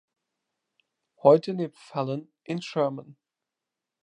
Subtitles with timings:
[1.21, 3.17] Heute lebt Fallon in Sherman.